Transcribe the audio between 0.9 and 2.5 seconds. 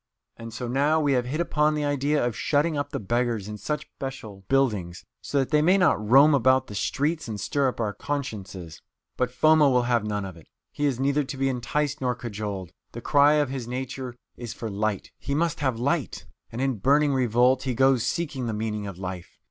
we have hit upon the idea of